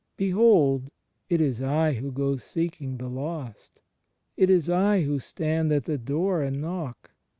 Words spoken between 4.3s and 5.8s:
it is I who stand